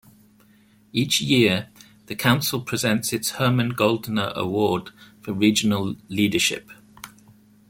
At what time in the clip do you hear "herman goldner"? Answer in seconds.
3.33-4.31